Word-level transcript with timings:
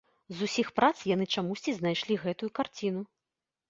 З 0.37 0.47
усіх 0.47 0.71
прац 0.79 0.97
яны 1.13 1.29
чамусьці 1.35 1.77
знайшлі 1.83 2.21
гэтую 2.27 2.55
карціну. 2.61 3.11